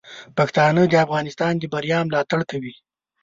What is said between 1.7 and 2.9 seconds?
بریا ملاتړ کوي.